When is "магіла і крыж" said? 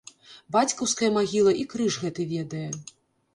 1.17-1.99